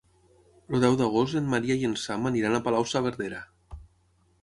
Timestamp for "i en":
1.83-1.95